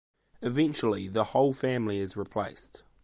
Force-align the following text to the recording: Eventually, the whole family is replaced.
Eventually, 0.41 1.07
the 1.07 1.25
whole 1.25 1.53
family 1.53 1.99
is 1.99 2.17
replaced. 2.17 2.81